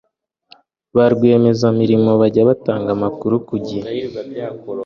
ba 0.95 1.05
rwiyemezamirimo 1.13 2.11
bajya 2.21 2.43
batanga 2.49 2.89
amakuru 2.97 3.35
ku 3.47 3.55
gihe 3.67 3.89